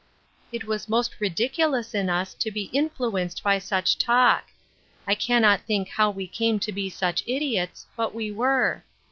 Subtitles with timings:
[0.51, 4.45] "It was most ridiculous in us to be influenced by such talk.
[5.05, 8.83] I cannot think how we came to be such idiots, but we were.